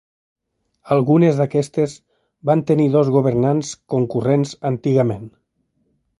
Algunes 0.95 1.41
d'aquestes 1.41 1.93
van 2.51 2.65
tenir 2.73 2.89
dos 2.97 3.13
governants 3.17 3.75
concurrents 3.97 4.57
antigament. 4.73 5.31